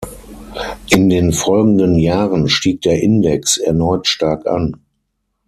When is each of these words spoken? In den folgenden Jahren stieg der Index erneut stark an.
In 0.89 1.09
den 1.09 1.31
folgenden 1.31 1.93
Jahren 1.93 2.49
stieg 2.49 2.81
der 2.81 3.03
Index 3.03 3.57
erneut 3.57 4.07
stark 4.07 4.47
an. 4.47 4.81